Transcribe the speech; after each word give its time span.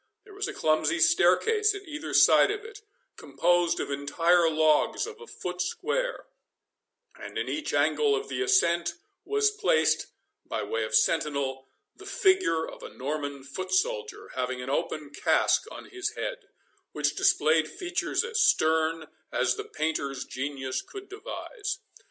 There 0.23 0.33
was 0.33 0.47
a 0.47 0.53
clumsy 0.55 0.99
staircase 0.99 1.75
at 1.75 1.83
either 1.87 2.11
side 2.11 2.49
of 2.49 2.65
it, 2.65 2.81
composed 3.17 3.79
of 3.79 3.91
entire 3.91 4.49
logs 4.49 5.05
of 5.05 5.21
a 5.21 5.27
foot 5.27 5.61
square; 5.61 6.25
and 7.15 7.37
in 7.37 7.47
each 7.47 7.71
angle 7.71 8.15
of 8.15 8.27
the 8.27 8.41
ascent 8.41 8.95
was 9.25 9.51
placed, 9.51 10.07
by 10.43 10.63
way 10.63 10.83
of 10.85 10.95
sentinel, 10.95 11.67
the 11.95 12.07
figure 12.07 12.67
of 12.67 12.81
a 12.81 12.89
Norman 12.91 13.43
foot 13.43 13.71
soldier, 13.71 14.29
having 14.33 14.59
an 14.59 14.71
open 14.71 15.11
casque 15.11 15.67
on 15.71 15.85
his 15.91 16.15
head, 16.15 16.47
which 16.93 17.15
displayed 17.15 17.67
features 17.69 18.23
as 18.23 18.39
stern 18.41 19.05
as 19.31 19.55
the 19.55 19.65
painter's 19.65 20.25
genius 20.25 20.81
could 20.81 21.09
devise. 21.09 21.77